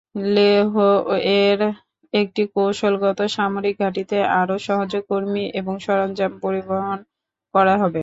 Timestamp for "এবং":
5.59-5.73